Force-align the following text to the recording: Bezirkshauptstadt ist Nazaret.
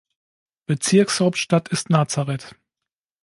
Bezirkshauptstadt 0.65 1.69
ist 1.69 1.91
Nazaret. 1.91 2.55